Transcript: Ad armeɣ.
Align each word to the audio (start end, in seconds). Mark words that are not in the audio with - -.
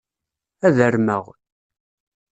Ad 0.67 0.77
armeɣ. 0.87 1.25